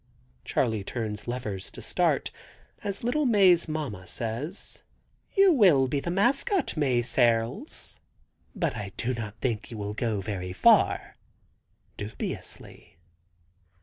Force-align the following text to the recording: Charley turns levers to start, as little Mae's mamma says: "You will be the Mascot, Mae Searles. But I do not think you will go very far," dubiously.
Charley 0.43 0.83
turns 0.83 1.27
levers 1.27 1.69
to 1.69 1.79
start, 1.79 2.31
as 2.83 3.03
little 3.03 3.27
Mae's 3.27 3.67
mamma 3.67 4.07
says: 4.07 4.81
"You 5.37 5.53
will 5.53 5.87
be 5.87 5.99
the 5.99 6.09
Mascot, 6.09 6.75
Mae 6.75 7.03
Searles. 7.03 7.99
But 8.55 8.75
I 8.75 8.93
do 8.97 9.13
not 9.13 9.35
think 9.41 9.69
you 9.69 9.77
will 9.77 9.93
go 9.93 10.19
very 10.19 10.53
far," 10.53 11.17
dubiously. 11.97 12.97